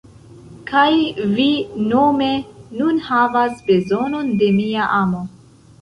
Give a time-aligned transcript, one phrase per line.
[0.71, 0.87] Kaj
[1.33, 1.45] vi
[1.91, 2.31] nome
[2.81, 5.27] nun havas bezonon de mia amo.